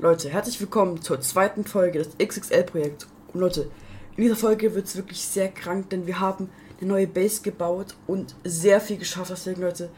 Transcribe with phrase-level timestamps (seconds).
[0.00, 3.06] Leute, herzlich willkommen zur zweiten Folge des XXL-Projekts.
[3.34, 3.70] Und Leute,
[4.16, 6.48] in dieser Folge wird es wirklich sehr krank, denn wir haben
[6.80, 9.30] eine neue Base gebaut und sehr viel geschafft.
[9.30, 9.90] Deswegen, Leute,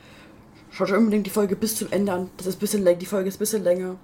[0.71, 2.31] schaut euch unbedingt die Folge bis zum Ende an.
[2.37, 3.95] Das ist ein bisschen länger, die Folge ist ein bisschen länger.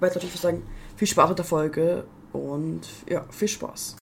[0.00, 0.62] Weil Leute, ich würde sagen,
[0.96, 3.94] viel Spaß mit der Folge und ja, viel Spaß.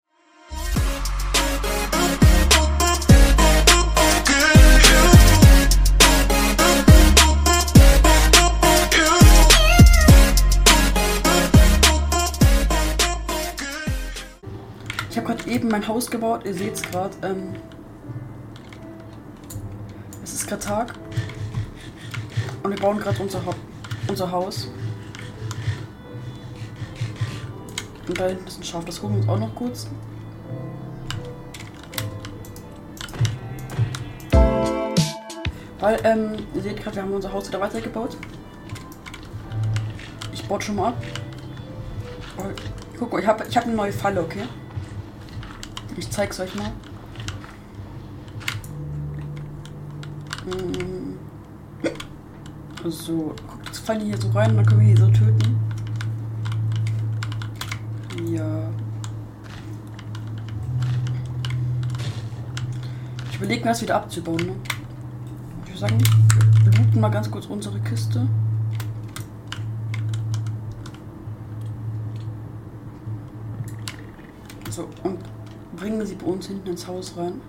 [15.10, 16.42] Ich habe gerade eben mein Haus gebaut.
[16.44, 17.16] Ihr seht es gerade.
[17.22, 17.54] Ähm,
[20.22, 20.94] es ist gerade Tag.
[22.62, 23.58] Und wir bauen gerade unser, Haupt-
[24.08, 24.68] unser Haus.
[28.06, 28.84] Und da hinten ist ein Schaf.
[28.84, 29.88] Das holen wir uns auch noch kurz.
[35.80, 38.16] Weil, ähm, ihr seht gerade, wir haben unser Haus wieder weitergebaut.
[40.32, 41.02] Ich baue schon mal ab.
[42.98, 44.42] Guck mal, ich habe ich hab eine neue Falle, okay?
[46.00, 46.72] Ich zeig's euch mal.
[50.46, 51.18] Mm.
[52.88, 55.60] So, guckt, jetzt fallen die hier so rein dann können wir die so töten.
[58.32, 58.70] Ja.
[63.30, 64.52] Ich überlege mir das wieder abzubauen, ne?
[65.64, 65.98] Ich würde sagen,
[66.64, 68.26] wir looten mal ganz kurz unsere Kiste.
[74.70, 75.18] So, und
[75.80, 77.40] bringen sie bei uns hinten ins Haus rein.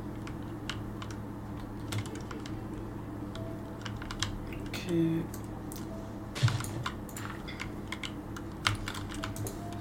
[4.67, 5.21] Okay.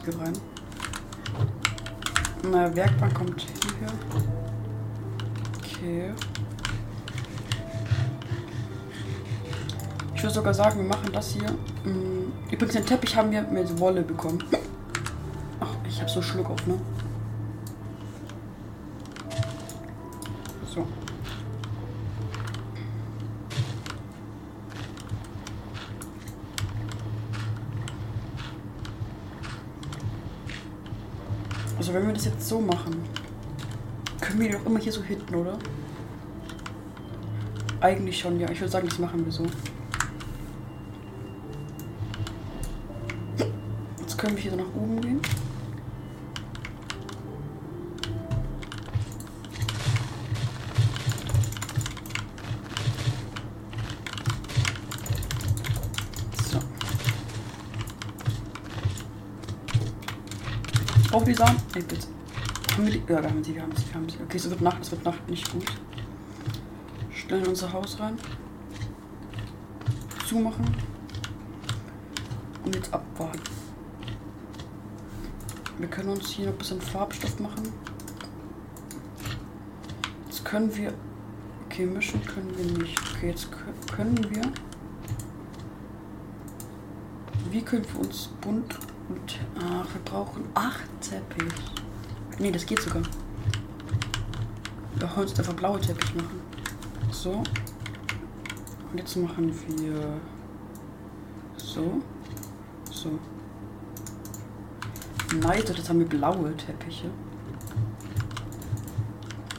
[0.04, 0.32] Geh rein.
[2.50, 3.92] Na, Werkbank kommt hierher.
[5.58, 6.12] Okay.
[10.16, 11.50] Ich würde sogar sagen, wir machen das hier.
[11.84, 14.42] Mm, Übrigens, den Teppich haben wir mit Wolle bekommen.
[15.60, 16.74] Ach, ich habe so Schluck auf, ne?
[20.72, 20.86] So.
[31.76, 33.02] Also wenn wir das jetzt so machen,
[34.20, 35.58] können wir die doch immer hier so hinten, oder?
[37.80, 38.48] Eigentlich schon, ja.
[38.50, 39.44] Ich würde sagen, das machen wir so.
[43.98, 45.20] Jetzt können wir hier so nach oben gehen.
[56.50, 56.60] So.
[61.74, 62.06] Ey, bitte.
[62.72, 62.98] Haben wir die?
[63.12, 64.18] Ja, wir haben sie, wir haben sie, wir haben sie.
[64.22, 65.64] Okay, es wird Nacht, es wird Nacht nicht gut.
[67.14, 68.16] Stellen unser Haus rein.
[70.26, 70.64] Zumachen.
[72.64, 73.40] Und jetzt abwarten.
[75.78, 77.72] Wir können uns hier noch ein bisschen Farbstoff machen.
[80.26, 80.92] Jetzt können wir.
[81.66, 82.98] Okay, mischen können wir nicht.
[83.14, 84.42] Okay, jetzt kö- können wir.
[87.50, 88.78] Wie können wir uns bunt
[89.10, 89.38] und.
[89.58, 91.52] Ach, wir brauchen acht Teppich.
[92.38, 93.02] Nee, das geht sogar.
[94.96, 96.40] Wir wollen uns einfach blaue Teppich machen.
[97.10, 97.42] So.
[98.90, 100.20] Und jetzt machen wir.
[101.56, 102.00] So.
[102.90, 103.18] So.
[105.36, 107.10] Nice, jetzt haben wir blaue Teppiche.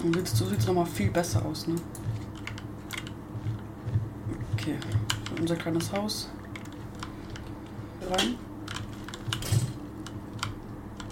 [0.03, 1.75] Und jetzt, so sieht es nochmal viel besser aus, ne?
[4.53, 4.77] Okay.
[5.39, 6.29] Unser kleines Haus.
[8.09, 8.35] Rein.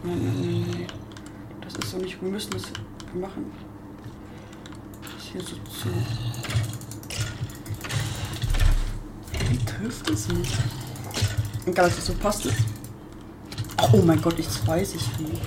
[0.09, 0.88] Nein, nein, nein, nein.
[1.62, 2.20] Das ist so nicht.
[2.20, 2.64] Wir müssen das.
[3.14, 3.52] Machen.
[5.02, 5.90] Das hier so zu.
[9.50, 10.52] Wie trifft es mich?
[11.66, 12.47] Egal, dass es so passt.
[13.92, 15.38] Oh mein Gott, jetzt weiß ich wie.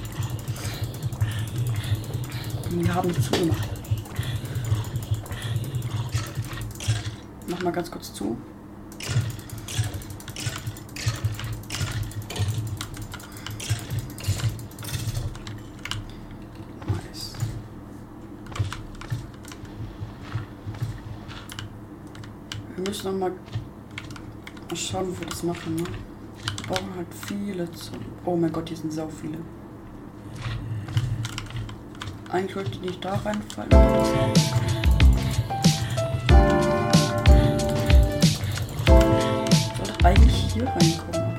[2.82, 3.68] Wir haben es zugemacht.
[7.46, 8.36] Mach mal ganz kurz zu.
[16.88, 17.34] Nice.
[22.76, 23.32] Wir müssen noch mal
[24.68, 25.76] mal schauen, wie wir das machen.
[25.76, 25.84] Ne?
[25.84, 27.92] Wir brauchen halt viele zu.
[28.24, 29.38] Oh mein Gott, hier sind sau viele.
[32.30, 33.70] Eigentlich wollte ich nicht da reinfallen.
[39.50, 41.31] Ich wollte eigentlich hier reinkommen.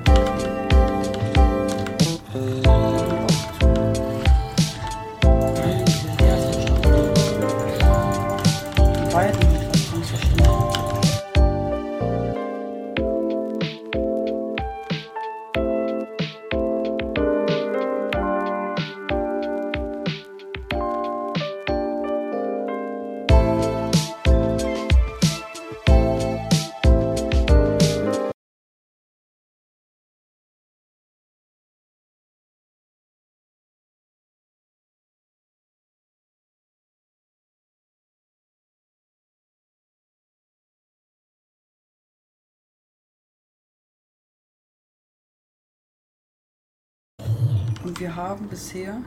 [47.83, 48.97] Und wir haben bisher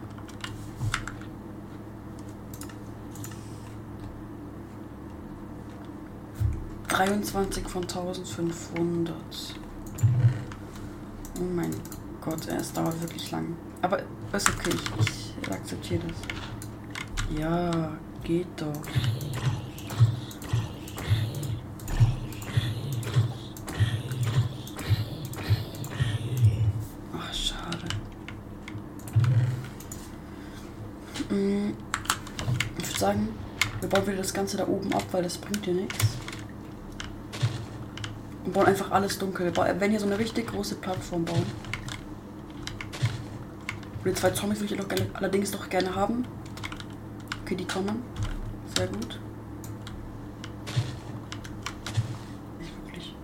[6.88, 9.14] Dreiundzwanzig von 1500.
[11.38, 11.70] Oh mein
[12.20, 13.56] Gott, es dauert wirklich lang.
[13.82, 14.00] Aber
[14.32, 14.70] ist okay,
[15.00, 17.38] ich, ich akzeptiere das.
[17.38, 17.92] Ja,
[18.24, 18.72] geht doch.
[27.18, 27.88] Ach, schade.
[31.30, 31.72] Mm,
[32.78, 33.28] Ich würde sagen,
[33.80, 36.04] wir bauen wieder das Ganze da oben ab, weil das bringt dir nichts.
[38.44, 39.56] Und bauen einfach alles dunkel.
[39.56, 41.46] Werden hier so eine richtig große Plattform bauen.
[43.98, 46.24] Und die zwei Zombies würde ich noch gerne, allerdings noch gerne haben.
[47.44, 48.02] Okay, die kommen.
[48.76, 49.20] Sehr gut.
[52.58, 53.14] Nicht wirklich.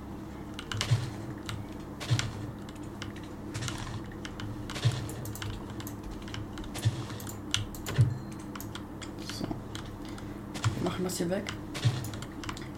[9.33, 9.45] So.
[9.45, 11.45] Wir machen das hier weg.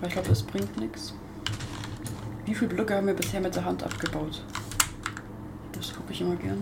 [0.00, 1.12] Weil ich glaube, das bringt nichts.
[2.44, 4.44] Wie viele Blöcke haben wir bisher mit der Hand abgebaut?
[5.72, 6.60] Das gucke ich immer gerne.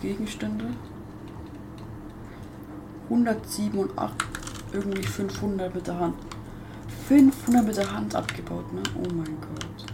[0.00, 0.64] Gegenstände.
[3.10, 4.14] 107 und 8,
[4.72, 6.14] irgendwie 500 mit der Hand.
[7.08, 8.82] 500 mit der Hand abgebaut, ne?
[8.96, 9.86] Oh mein Gott.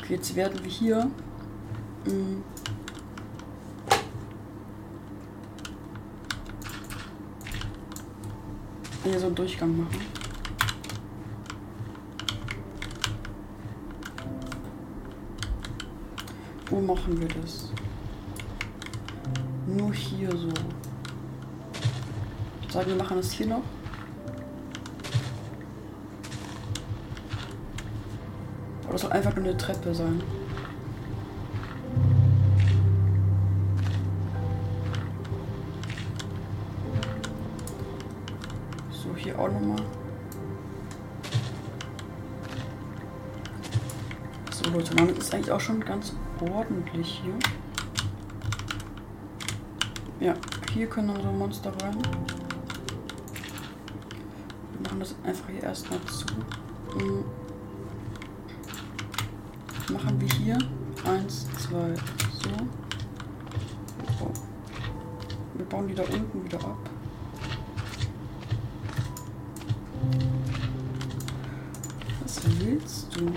[0.00, 1.10] Okay, jetzt werden wir hier.
[2.06, 2.42] mm, Mh,
[9.04, 10.15] hier so einen Durchgang machen.
[16.68, 17.70] Wo machen wir das?
[19.66, 20.48] Nur hier so.
[22.66, 23.62] Ich sage, wir machen das hier noch.
[28.88, 30.20] Oder soll einfach nur eine Treppe sein.
[45.46, 47.34] Eigentlich auch schon ganz ordentlich hier.
[50.18, 50.34] Ja,
[50.72, 51.96] hier können unsere Monster rein.
[54.72, 56.26] Wir machen das einfach hier erstmal zu.
[56.98, 57.24] Mm.
[59.92, 60.58] Machen wir hier
[61.04, 61.94] eins, zwei,
[62.42, 62.50] so.
[64.20, 64.32] Oh.
[65.54, 66.90] Wir bauen die da unten wieder ab.
[72.24, 73.32] Was willst du?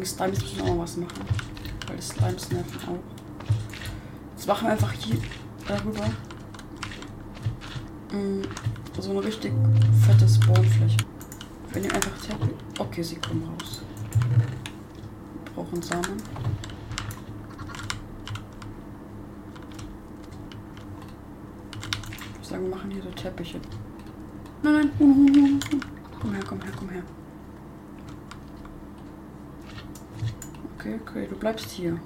[0.00, 1.26] Gegen Slimes müssen wir auch was machen.
[1.86, 2.98] Weil die Slimes nerven auch.
[4.34, 5.18] Jetzt machen wir einfach hier
[5.68, 6.06] darüber
[8.10, 8.42] mm,
[8.98, 9.52] so eine richtig
[10.06, 10.96] fette Spawnfläche.
[11.72, 12.54] Wir nehmen einfach Teppich.
[12.78, 13.82] Okay, sie kommen raus.
[15.44, 16.16] Wir brauchen Samen.
[22.24, 23.60] Ich würde sagen, wir machen hier so Teppiche.
[24.62, 25.60] Nein, nein, Huhn, Huhn.
[26.18, 27.02] Komm her, komm her, komm her.
[30.80, 32.00] Okay, okay, du bleibst hier.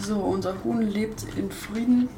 [0.00, 2.08] So, unser Huhn lebt in Frieden.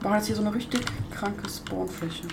[0.00, 2.28] War jetzt hier so eine richtig kranke Spawnfläche.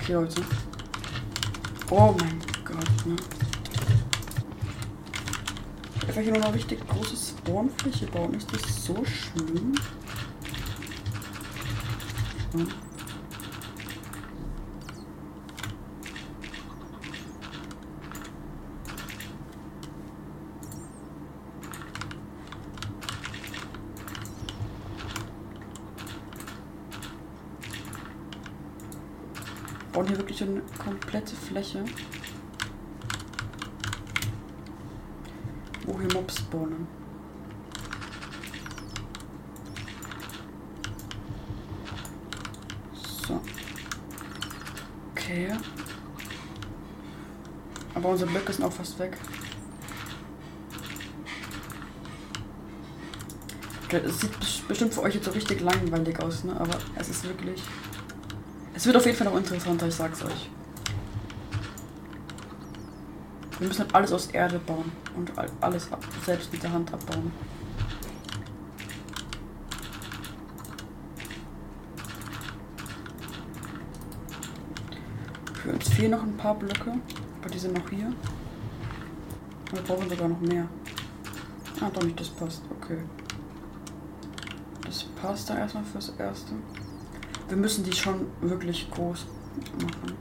[0.00, 0.42] Okay, Leute.
[1.90, 3.16] Oh mein Gott, ne?
[6.10, 8.34] Einfach hier nur eine richtig große Spawnfläche bauen.
[8.34, 9.76] Ist das so schlimm?
[12.52, 12.64] Ja.
[30.00, 31.84] bauen hier wirklich eine komplette Fläche.
[35.84, 36.86] Wo hier Mobs spawnen.
[43.30, 43.40] So.
[45.12, 45.52] Okay.
[47.94, 49.16] Aber unsere Blöcke sind auch fast weg.
[53.92, 56.54] Es sieht bes- bestimmt für euch jetzt so richtig langweilig aus, ne?
[56.58, 57.60] Aber es ist wirklich.
[58.72, 60.48] Es wird auf jeden Fall noch interessanter, ich sag's euch.
[63.58, 65.88] Wir müssen halt alles aus Erde bauen und all- alles
[66.24, 67.32] selbst mit der Hand abbauen.
[75.62, 76.94] Für uns fehlen noch ein paar Blöcke,
[77.40, 78.10] aber die sind noch hier.
[79.70, 80.66] Wir brauchen sogar noch mehr.
[81.78, 82.62] Ah, doch nicht, das passt.
[82.70, 82.96] Okay.
[84.82, 86.54] Das passt da erstmal fürs Erste.
[87.48, 89.26] Wir müssen die schon wirklich groß
[89.74, 90.16] machen.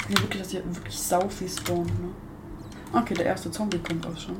[0.00, 2.08] Ich will wirklich, dass hier wirklich sau viel spawnt, ne?
[2.92, 4.38] Okay, der erste Zombie kommt auch schon.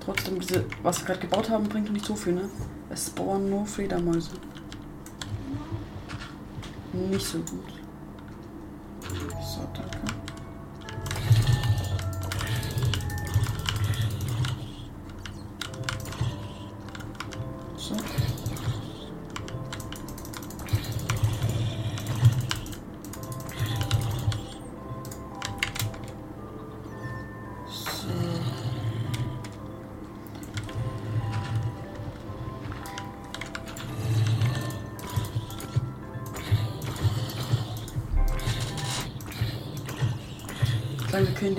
[0.00, 2.48] Trotzdem, diese, was wir gerade gebaut haben, bringt nicht so viel, ne?
[2.88, 4.30] Es spawnen nur Fledermäuse.
[6.94, 7.73] Nicht so gut.
[9.72, 10.13] So,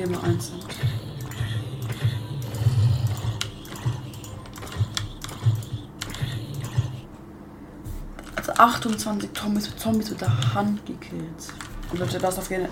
[0.09, 0.59] mal einzeln.
[8.35, 11.53] Also 28 Zombies, Zombies mit der Hand gekillt.
[11.91, 12.69] Und Leute, das auf gerne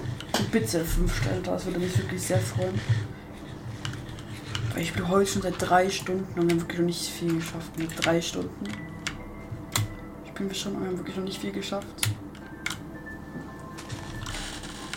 [0.52, 2.80] bitte 5 Stellen, das würde mich wirklich sehr freuen.
[4.75, 7.78] Ich bin heute schon seit 3 Stunden und wir haben wirklich noch nicht viel geschafft.
[7.78, 8.66] Mit 3 Stunden.
[10.25, 12.10] Ich bin schon, wir haben wirklich noch nicht viel geschafft.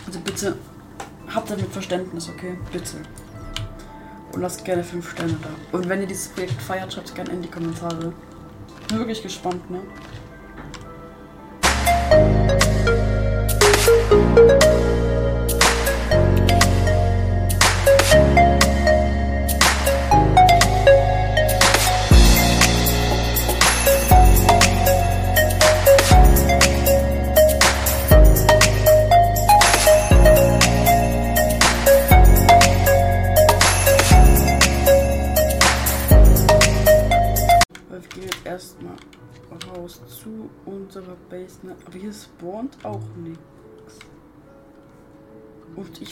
[0.07, 0.57] Also bitte
[1.37, 2.57] habt damit Verständnis, okay?
[2.71, 2.97] Bitte.
[4.33, 5.77] Und lasst gerne 5 Sterne da.
[5.77, 8.11] Und wenn ihr dieses Projekt feiert, schreibt es gerne in die Kommentare.
[8.87, 9.79] Bin wirklich gespannt, ne?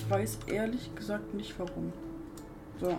[0.10, 1.92] Weiß ehrlich gesagt nicht warum.
[2.80, 2.98] So.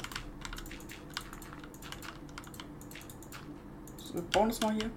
[3.99, 4.91] So, wir bauen es mal hier.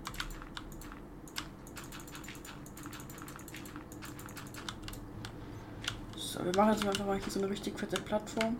[6.16, 8.58] So, wir machen jetzt einfach mal hier so eine richtig fette Plattform.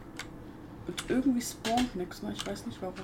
[0.88, 2.34] Und irgendwie spawnt nichts, ne?
[2.34, 2.96] Ich weiß nicht warum.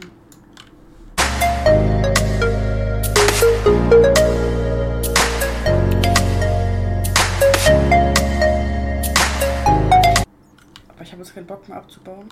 [11.15, 12.27] Habe jetzt keinen Bock mehr abzubauen.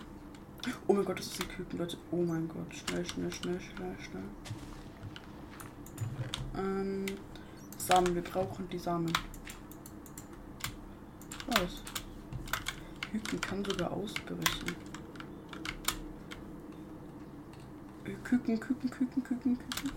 [0.87, 1.97] Oh mein Gott, das ist ein Küken, Leute.
[2.11, 2.67] Oh mein Gott.
[2.75, 4.23] Schnell, schnell, schnell, schnell, schnell.
[6.57, 7.05] Ähm,
[7.77, 9.13] Samen, wir brauchen die Samen.
[11.47, 11.81] Was?
[13.09, 14.75] Küken kann sogar ausbrechen.
[18.03, 19.91] Äh, Küken, Küken, Küken, Küken, Küken.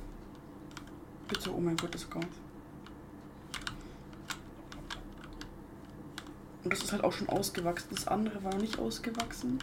[1.26, 2.28] Bitte, oh mein Gott, das kommt.
[6.66, 7.86] Und das ist halt auch schon ausgewachsen.
[7.94, 9.60] Das andere war nicht ausgewachsen.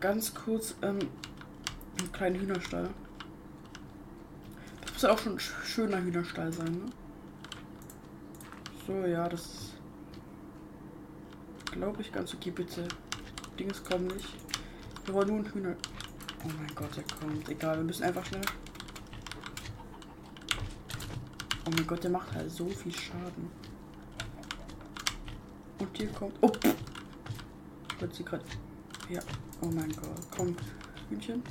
[0.00, 0.98] Ganz kurz, ähm,
[2.00, 2.90] ein kleiner Hühnerstall.
[4.80, 6.86] Das muss ja auch schon ein sch- schöner Hühnerstall sein, ne?
[8.88, 9.74] So, ja, das ist.
[11.70, 12.88] Glaube ich ganz okay, bitte.
[13.56, 14.34] Dings kommen nicht.
[15.04, 15.76] Wir wollen nur ein Hühner.
[16.44, 17.48] Oh mein Gott, der kommt.
[17.48, 18.42] Egal, wir müssen einfach schnell.
[21.66, 23.48] Oh mein Gott, der macht halt so viel Schaden.
[25.82, 26.34] Und hier kommt.
[26.40, 26.52] Oh!
[27.98, 28.44] Gott, sie gerade.
[29.08, 29.20] Ja.
[29.60, 30.30] Oh mein Gott.
[30.30, 30.54] Komm,
[31.10, 31.42] Hühnchen.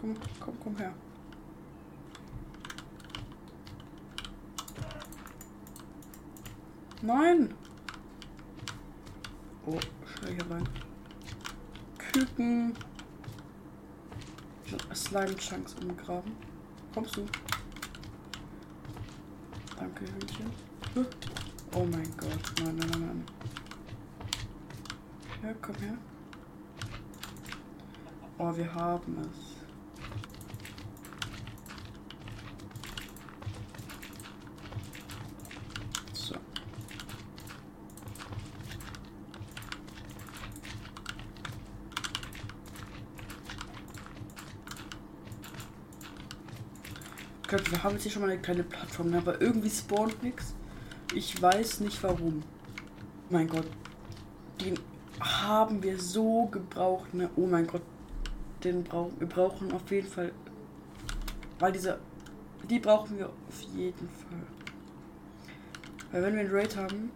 [0.00, 0.92] Komm, komm, komm her.
[7.02, 7.54] Nein!
[9.66, 10.68] Oh, schnell hier rein.
[11.98, 12.74] Küken.
[14.92, 16.32] Slime-Chunks umgraben.
[16.92, 17.26] Kommst du?
[19.78, 20.50] Danke, Hühnchen.
[20.96, 21.04] Huh.
[21.72, 22.30] Oh mein Gott.
[22.64, 23.24] Nein, nein, nein, nein.
[25.42, 25.96] Ja, komm her.
[28.38, 29.56] Oh, wir haben es.
[36.12, 36.34] So.
[47.46, 49.18] Glaube, wir haben jetzt hier schon mal eine kleine Plattform, ne?
[49.18, 50.54] aber irgendwie spawnt nichts.
[51.12, 52.42] Ich weiß nicht warum.
[53.30, 53.66] Mein Gott.
[54.60, 54.78] Den
[55.20, 57.28] haben wir so gebraucht, ne?
[57.36, 57.82] Oh mein Gott.
[58.62, 60.32] Den brauchen wir brauchen auf jeden Fall.
[61.58, 61.98] Weil diese.
[62.68, 64.46] Die brauchen wir auf jeden Fall.
[66.12, 67.10] Weil wenn wir einen Raid haben,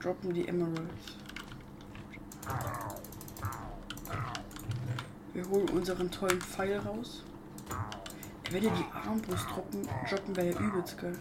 [0.00, 1.18] droppen die Emeralds.
[5.34, 7.22] Wir holen unseren tollen Pfeil raus.
[8.50, 11.18] Wenn ihr die Armbrust droppen, droppen wäre ja übelst geil.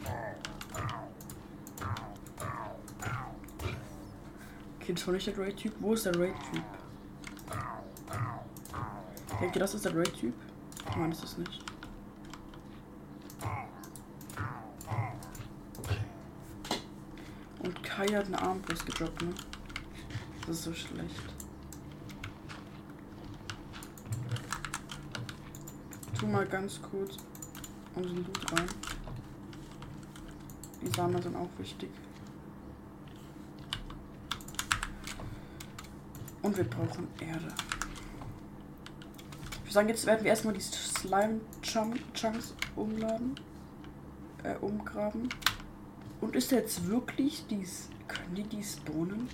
[4.87, 5.73] Okay, das war nicht der Raid-Typ.
[5.81, 6.63] Wo ist der Raid-Typ?
[9.41, 10.33] Denkt ihr, das ist der Raid-Typ?
[10.95, 11.61] Nein, ist nicht.
[17.59, 19.33] Und Kai hat eine Armbrust gedroppt, ne?
[20.45, 21.33] Das ist so schlecht.
[26.17, 27.17] Tu mal ganz kurz
[27.93, 28.69] unseren Loot rein.
[30.81, 31.89] Die Samen sind auch wichtig.
[36.47, 37.53] Und wir brauchen Erde.
[39.51, 43.37] Ich würde sagen, jetzt werden wir erstmal die Slime-Chunks umladen.
[44.43, 45.27] Äh, umgraben.
[46.21, 47.89] Und ist jetzt wirklich dies.
[48.07, 49.27] Können die die spawnen?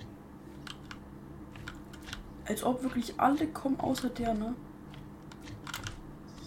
[2.46, 4.56] Als ob wirklich alle kommen, außer der, ne?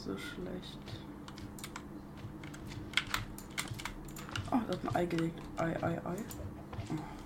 [0.04, 0.80] So schlecht.
[4.52, 5.40] Oh, da hat ein Ei gelegt.
[5.56, 6.18] Ei, Ei, Ei.
[6.92, 7.18] Oh.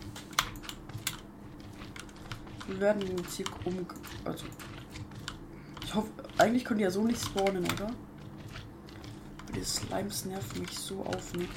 [2.51, 3.86] Wir werden den jetzt hier um.
[4.24, 4.46] Also.
[5.84, 7.86] Ich hoffe, eigentlich können die ja so nicht spawnen, oder?
[7.86, 11.48] Aber die Slimes nerven mich so auf, ne?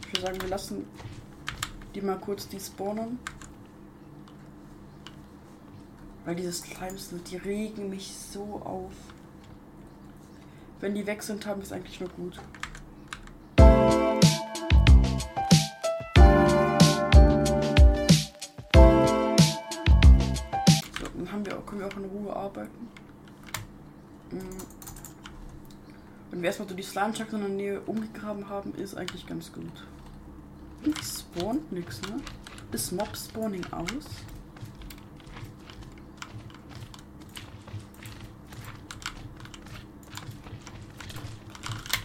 [0.00, 0.86] Ich würde sagen, wir lassen
[1.94, 3.18] die mal kurz die spawnen.
[6.24, 8.92] Weil diese Slimes, die regen mich so auf.
[10.80, 12.40] Wenn die weg sind, haben wir es eigentlich nur gut.
[22.42, 22.88] Arbeiten.
[24.30, 24.38] Mm.
[26.30, 29.86] Wenn wir erstmal so die Slime-Chucks in der Nähe umgegraben haben, ist eigentlich ganz gut.
[30.80, 32.20] Irgendwie spawnt nichts, ne?
[32.72, 34.06] Ist Mob-Spawning aus?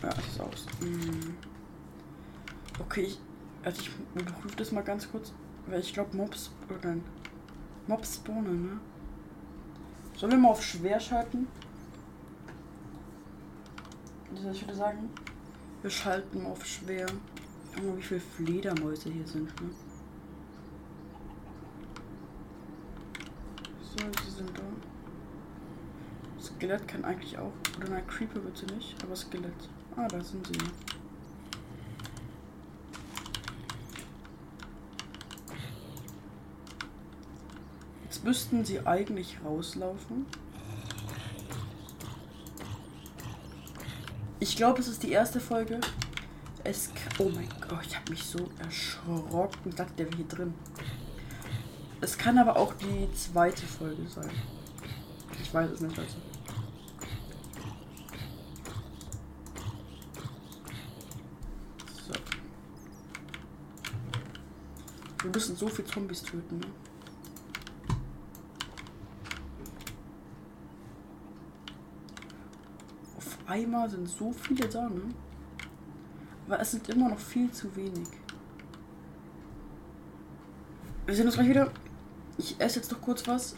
[0.03, 0.65] Ja, es ist aus.
[0.81, 1.35] Hm.
[2.79, 3.19] Okay, ich,
[3.63, 5.31] also ich überprüfe das mal ganz kurz,
[5.67, 7.03] weil ich glaube Mobs oder nein,
[7.87, 8.79] Mobs spawnen, ne?
[10.17, 11.47] Sollen wir mal auf schwer schalten?
[14.33, 15.09] Also ich würde sagen,
[15.83, 17.05] wir schalten auf schwer.
[17.75, 19.69] Guck mal, wie viele Fledermäuse hier sind, ne?
[23.83, 24.63] So, sie sind da.
[26.41, 27.53] Skelett kann eigentlich auch.
[27.77, 29.69] Oder nein, Creeper wird sie nicht, aber Skelett.
[29.95, 30.57] Ah, da sind sie.
[38.27, 40.25] Müssten sie eigentlich rauslaufen.
[44.41, 45.79] Ich glaube, es ist die erste Folge.
[46.65, 46.89] Es.
[47.19, 49.71] Oh mein Gott, ich habe mich so erschrocken.
[49.71, 50.53] Sagt der hier drin.
[52.01, 54.29] Es kann aber auch die zweite Folge sein.
[55.41, 56.17] Ich weiß es nicht, also.
[62.05, 62.13] So.
[65.23, 66.67] Wir müssen so viel Zombies töten, ne?
[73.47, 75.01] Auf sind so viele da, ne?
[76.45, 78.07] Aber es sind immer noch viel zu wenig.
[81.05, 81.71] Wir sehen uns gleich wieder.
[82.37, 83.55] Ich esse jetzt noch kurz was.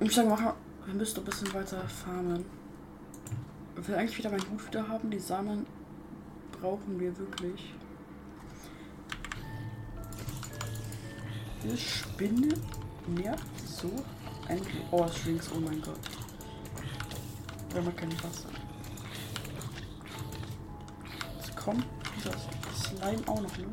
[0.00, 0.52] Und ich sage, machen,
[0.86, 2.44] wir müssen noch ein bisschen weiter farmen.
[3.80, 5.10] Ich will eigentlich wieder meinen Hut wieder haben.
[5.10, 5.64] Die Samen
[6.60, 7.74] brauchen wir wirklich.
[11.62, 12.54] Diese Spinne
[13.06, 13.90] nervt so
[14.48, 14.60] ein.
[14.90, 16.27] Oh, Strings, oh mein Gott.
[17.70, 18.48] Wir haben kein Wasser.
[21.36, 21.84] Jetzt kommt
[22.16, 22.32] dieser
[22.74, 23.66] Slime auch noch, ne?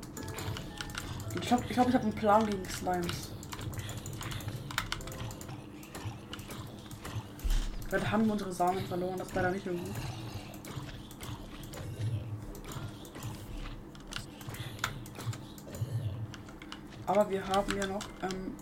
[1.35, 3.31] Ich glaube, ich, glaub, ich habe einen Plan gegen Slimes.
[7.89, 9.79] Gerade haben wir unsere Samen verloren, das war da nicht gut.
[17.07, 18.03] Aber wir haben ja noch.
[18.23, 18.55] Ähm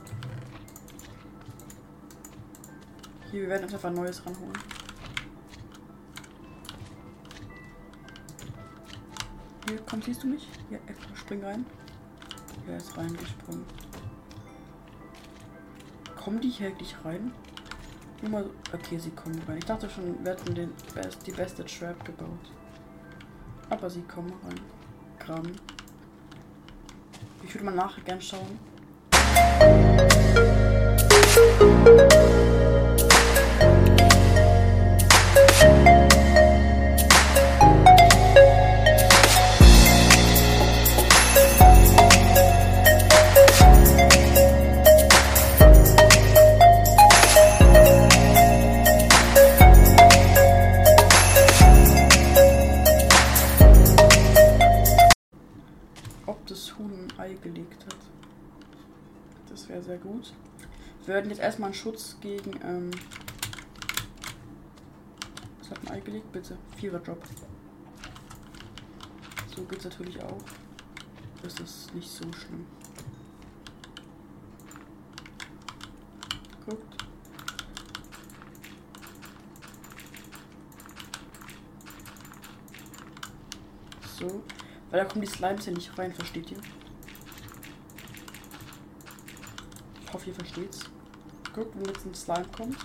[3.32, 4.73] hier, wir werden uns einfach ein neues ranholen.
[9.94, 10.48] Komm, siehst du mich?
[10.72, 10.80] Ja,
[11.16, 11.66] spring rein.
[12.68, 13.64] Er ist reingesprungen.
[16.16, 17.32] Kommen die hier eigentlich rein?
[18.28, 18.50] Mal.
[18.74, 19.58] Okay, sie kommen rein.
[19.60, 22.52] Ich dachte schon, wir hätten den best, die beste Trap gebaut.
[23.70, 24.60] Aber sie kommen rein.
[25.20, 25.52] Graben.
[27.44, 28.58] Ich würde mal nachher gern schauen.
[61.14, 62.60] Werden jetzt erstmal einen Schutz gegen.
[62.64, 62.92] Ähm
[65.60, 66.32] was hat man eingelegt?
[66.32, 66.58] Bitte.
[66.76, 67.24] Vierer-Job.
[69.56, 70.42] So geht's natürlich auch.
[71.44, 72.66] Das ist nicht so schlimm.
[76.66, 77.04] Guckt.
[84.18, 84.44] So.
[84.90, 86.58] Weil da kommen die Slimes ja nicht rein, versteht ihr?
[90.02, 90.90] Ich hoffe, ihr versteht's.
[91.54, 92.78] Guckt, wenn jetzt ein Slime kommt,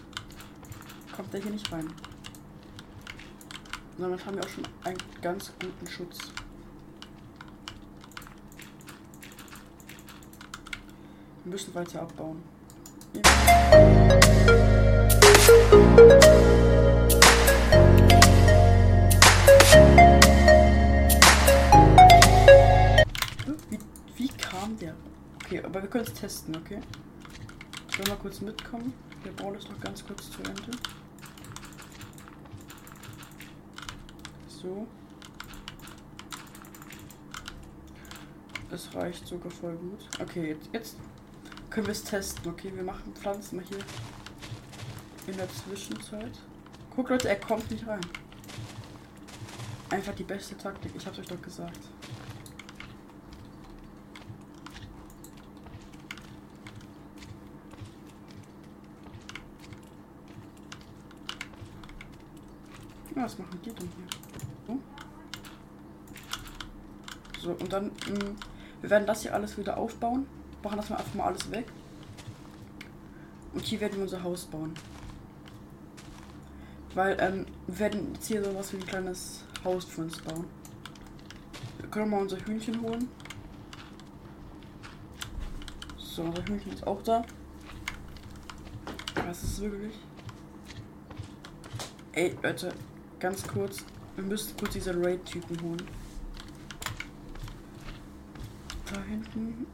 [1.17, 1.87] kommt der hier nicht rein.
[1.87, 1.97] Und
[3.97, 6.19] damit haben wir auch schon einen ganz guten Schutz.
[11.45, 12.43] Wir müssen weiter abbauen.
[23.71, 23.79] Wie,
[24.17, 24.95] wie kam der?
[25.43, 26.81] Okay, aber wir können es testen, okay?
[27.99, 28.93] Will mal kurz mitkommen.
[29.25, 30.71] Wir bauen das noch ganz kurz zu Ende.
[34.47, 34.87] So.
[38.71, 40.09] Das reicht sogar voll gut.
[40.21, 40.97] Okay, jetzt, jetzt
[41.71, 42.49] können wir es testen.
[42.49, 43.79] Okay, wir machen Pflanzen mal hier
[45.27, 46.39] in der Zwischenzeit.
[46.95, 48.01] Guck Leute, er kommt nicht rein.
[49.91, 50.93] Einfach die beste Taktik.
[50.95, 51.81] Ich hab's euch doch gesagt.
[63.29, 64.79] Was machen die denn hier?
[67.37, 68.37] So, so und dann, mh, mm,
[68.81, 70.27] wir werden das hier alles wieder aufbauen.
[70.63, 71.67] Machen das mal einfach mal alles weg.
[73.53, 74.73] Und hier werden wir unser Haus bauen.
[76.95, 80.47] Weil, ähm, wir werden jetzt hier sowas wie ein kleines Haus für uns bauen.
[81.81, 83.11] Wir können mal unser Hühnchen holen.
[85.99, 87.27] So, unser Hühnchen ist auch da.
[89.27, 89.99] Was ist wirklich?
[92.13, 92.73] Ey, Leute,
[93.21, 93.85] ganz kurz.
[94.17, 95.83] Wir müssen kurz diese Raid-Typen holen.
[98.93, 99.67] Da hinten.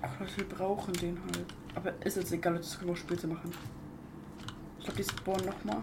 [0.00, 1.46] Ach, Leute, wir brauchen den halt.
[1.74, 3.52] Aber ist jetzt egal, das können wir auch später machen.
[4.78, 5.80] Ich glaube, die spawnen nochmal.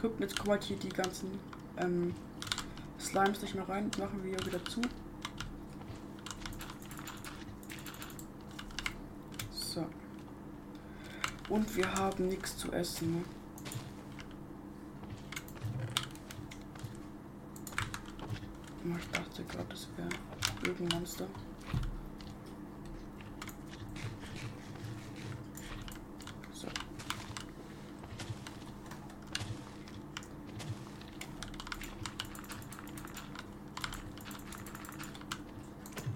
[0.00, 1.38] Guckt, jetzt kommen halt hier die ganzen
[1.76, 2.14] ähm,
[2.98, 3.90] Slimes nicht mehr rein.
[3.98, 4.80] Machen wir wieder zu.
[9.80, 11.54] So.
[11.54, 13.24] Und wir haben nichts zu essen.
[18.84, 18.96] Ne?
[18.98, 20.08] Ich dachte gerade, das wäre
[20.64, 21.26] irgendein Monster.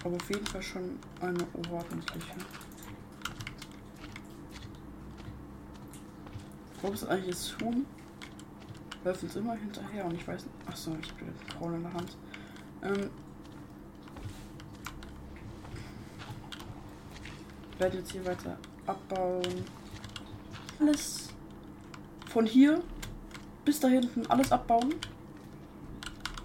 [0.04, 2.34] Aber auf jeden Fall schon eine ordentliche.
[6.84, 7.86] Wo ist eigentlich das Huhn?
[9.04, 10.54] Läuft uns immer hinterher und ich weiß nicht.
[10.68, 12.14] Achso, ich habe den Kraul in der Hand.
[12.82, 13.10] Ähm,
[17.78, 19.64] werde jetzt hier weiter abbauen.
[20.78, 21.30] Alles
[22.26, 22.82] von hier
[23.64, 24.92] bis da hinten alles abbauen.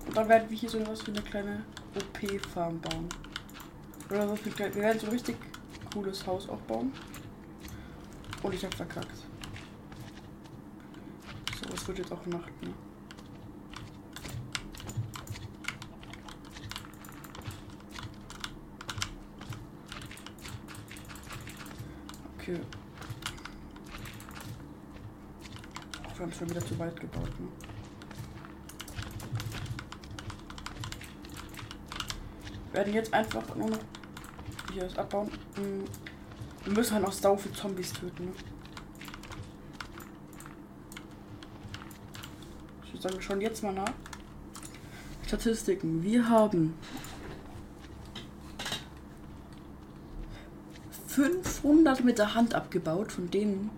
[0.07, 1.65] Und dann werden wir hier so was wie eine kleine
[1.97, 3.09] OP-Farm bauen.
[4.09, 5.35] Oder so viel Wir werden so ein richtig
[5.93, 6.93] cooles Haus aufbauen.
[8.41, 9.25] Und ich habe verkackt.
[11.89, 12.71] Wird jetzt auch Nacht, ne?
[22.37, 22.59] Okay.
[26.13, 27.47] wir haben schon wieder zu weit gebaut, ne?
[32.71, 33.79] werden jetzt einfach nur noch
[34.71, 35.31] hier ist abbauen.
[35.55, 35.85] Hm.
[36.65, 38.25] Wir müssen halt noch sau für Zombies töten.
[38.25, 38.31] Ne?
[43.03, 43.93] Würde sagen, wir schauen jetzt mal nach.
[45.25, 46.03] Statistiken.
[46.03, 46.73] Wir haben
[51.07, 53.69] 500 mit der Hand abgebaut, von denen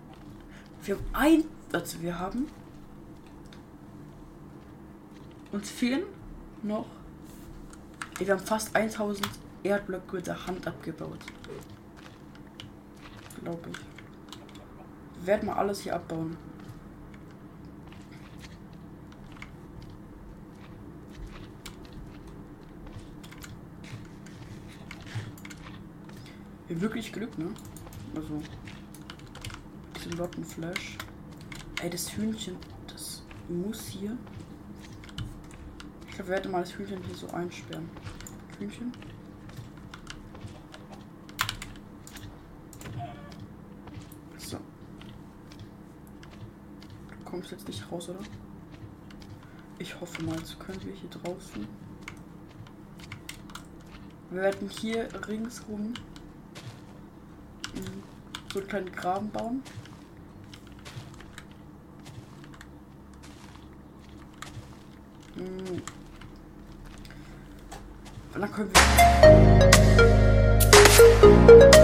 [0.84, 2.48] wir haben ein, also wir haben
[5.52, 6.02] uns fehlen
[6.62, 6.86] noch,
[8.18, 9.28] wir haben fast 1000
[9.62, 11.20] Erdblöcke mit der Hand abgebaut.
[13.42, 13.78] Glaube ich.
[15.18, 16.36] Wir werden mal alles hier abbauen.
[26.72, 27.52] Wir wirklich Glück, ne?
[28.14, 28.42] Also.
[30.16, 30.98] Lottenflash.
[31.80, 32.56] Ey, das Hühnchen,
[32.86, 34.16] das muss hier
[36.22, 37.88] glaube, wir werden mal das Hühnchen hier so einsperren.
[38.58, 38.92] Hühnchen.
[44.38, 44.58] So.
[47.08, 48.20] Du kommst jetzt nicht raus, oder?
[49.78, 51.66] Ich hoffe mal, jetzt können wir hier draußen.
[54.30, 55.94] Wir werden hier ringsrum
[58.52, 59.62] so einen kleinen Graben bauen.
[68.34, 68.70] Und dann können
[71.48, 71.81] wir.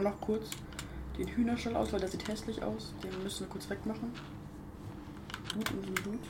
[0.00, 0.50] Bauen noch kurz
[1.18, 2.94] den Hühnerstall aus, weil der sieht hässlich aus.
[3.02, 4.12] Den müssen wir kurz wegmachen.
[5.52, 6.20] Gut so gut.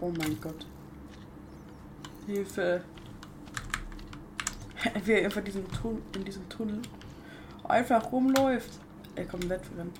[0.00, 0.66] Oh mein Gott.
[2.26, 2.82] Hilfe.
[5.04, 6.82] Wie er einfach diesen Tun in diesem Tunnel
[7.64, 8.80] einfach rumläuft.
[9.14, 9.92] Er kommt Wettrennen.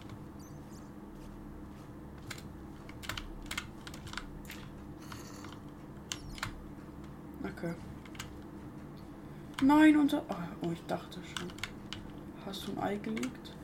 [9.63, 10.25] Nein, unser.
[10.61, 11.49] Oh, ich dachte schon.
[12.45, 13.55] Hast du ein Ei gelegt?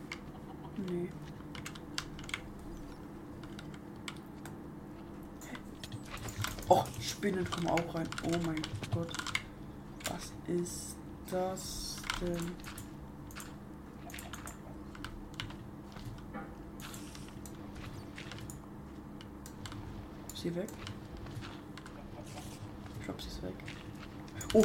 [0.88, 1.10] Nee.
[6.68, 8.08] Och, Spinnen kommen auch rein.
[8.24, 8.62] Oh mein
[8.94, 9.12] Gott.
[10.08, 10.96] Was ist
[11.30, 12.52] das denn?
[20.32, 20.68] Ist sie weg?
[23.00, 23.54] Ich glaube, sie ist weg.
[24.54, 24.64] Oh,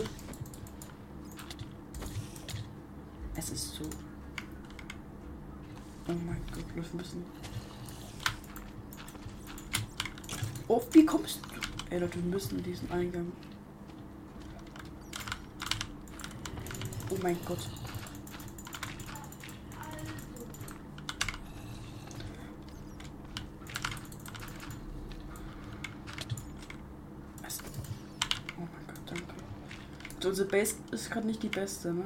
[3.44, 3.84] Es ist so.
[6.08, 7.26] Oh mein Gott, ein bisschen.
[10.70, 11.94] Oh, wie kommst du?
[11.94, 13.34] Ey Leute, wir müssen diesen Eingang.
[17.10, 17.60] Oh mein Gott.
[28.58, 29.34] Oh mein Gott, danke.
[30.26, 32.06] Unsere Base ist gerade nicht die beste, ne?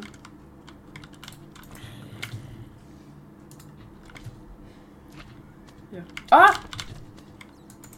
[5.92, 6.04] Ja.
[6.32, 6.54] Ah!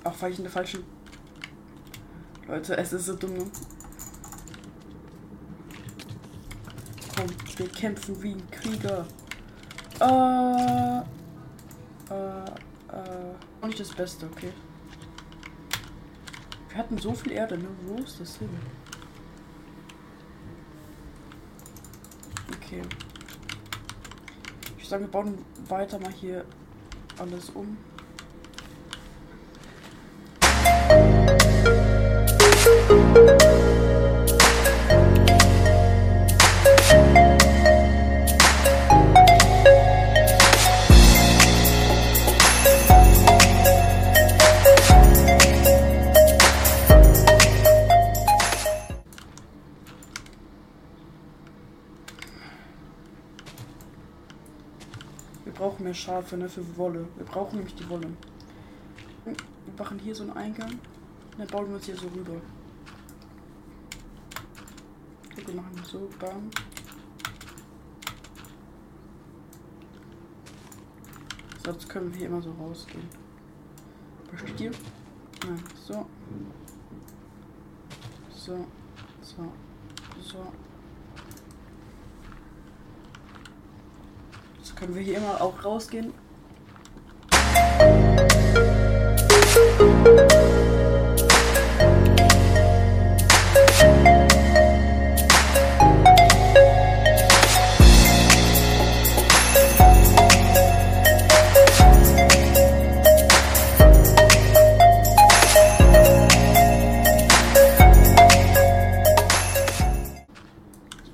[0.03, 0.83] Ach, war ich in der falschen.
[2.47, 3.33] Leute, es ist so dumm.
[3.33, 3.45] Ne?
[7.15, 7.27] Komm,
[7.57, 9.05] wir kämpfen wie ein Krieger.
[9.99, 10.99] Äh.
[12.13, 12.45] Äh.
[12.89, 13.33] Äh.
[13.61, 14.51] Auch nicht das Beste, okay.
[16.69, 17.67] Wir hatten so viel Erde, ne?
[17.85, 18.49] Wo ist das hin?
[22.55, 22.81] Okay.
[24.77, 26.45] Ich sage, wir bauen weiter mal hier
[27.17, 27.77] alles um.
[55.89, 57.07] Mehr Schafe, ne, für Wolle.
[57.15, 58.05] Wir brauchen nämlich die Wolle.
[59.25, 59.35] Wir
[59.75, 60.77] machen hier so einen Eingang.
[61.35, 62.39] Dann bauen wir uns hier so rüber.
[65.25, 66.51] Okay, wir machen so, bam.
[71.63, 73.07] Sonst können wir hier immer so rausgehen.
[74.29, 74.71] Versteht ihr?
[75.47, 76.05] Nein, so.
[78.29, 78.67] So,
[79.21, 79.51] so,
[80.21, 80.53] so.
[84.79, 86.13] Können wir hier immer auch rausgehen?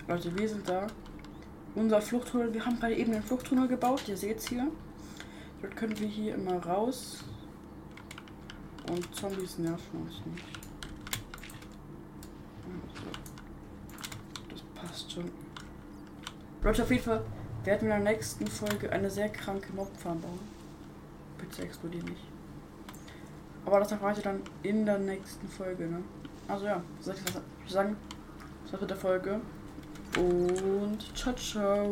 [0.07, 0.85] Leute, wir sind da
[1.75, 2.53] unser Fluchttunnel.
[2.53, 4.07] Wir haben gerade eben den Fluchttunnel gebaut.
[4.07, 4.67] Ihr seht es hier.
[5.61, 7.23] Dort können wir hier immer raus.
[8.89, 10.45] Und Zombies nerven uns nicht.
[12.89, 13.05] Also,
[14.49, 15.31] das passt schon.
[16.61, 17.25] Leute, auf jeden Fall
[17.63, 20.39] werden wir in der nächsten Folge eine sehr kranke Mobfarm bauen.
[21.37, 22.23] Bitte explodiert nicht.
[23.65, 26.03] Aber das erfahrt ihr dann in der nächsten Folge, ne?
[26.47, 27.15] Also ja, soll
[27.65, 27.97] ich sagen?
[28.69, 29.41] Das mit der Folge.
[30.17, 31.89] Und ciao, ciao.